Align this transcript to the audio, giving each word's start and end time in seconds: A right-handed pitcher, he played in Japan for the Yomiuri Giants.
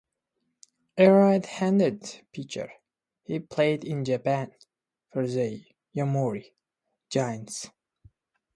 A 0.97 1.09
right-handed 1.11 2.25
pitcher, 2.33 2.73
he 3.21 3.37
played 3.37 3.83
in 3.85 4.03
Japan 4.03 4.51
for 5.13 5.27
the 5.27 5.63
Yomiuri 5.95 6.53
Giants. 7.07 7.69